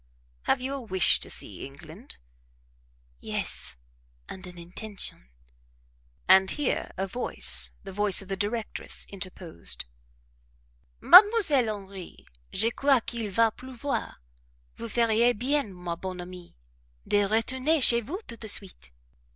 "Have 0.45 0.59
you 0.61 0.73
a 0.73 0.81
wish 0.81 1.19
to 1.19 1.29
see 1.29 1.63
England?" 1.63 2.17
"Yes, 3.19 3.75
and 4.27 4.47
an 4.47 4.57
intention." 4.57 5.29
And 6.27 6.49
here 6.49 6.89
a 6.97 7.05
voice, 7.05 7.69
the 7.83 7.91
voice 7.91 8.19
of 8.19 8.27
the 8.27 8.35
directress, 8.35 9.05
interposed: 9.11 9.85
"Mademoiselle 11.01 11.67
Henri, 11.69 12.25
je 12.51 12.71
crois 12.71 13.01
qu'il 13.01 13.29
va 13.29 13.51
pleuvoir; 13.51 14.15
vous 14.77 14.89
feriez 14.89 15.37
bien, 15.37 15.71
ma 15.71 15.95
bonne 15.95 16.21
amie, 16.21 16.55
de 17.07 17.19
retourner 17.27 17.79
chez 17.79 18.01
vous 18.01 18.21
tout 18.27 18.39
de 18.39 18.47
suite." 18.49 18.89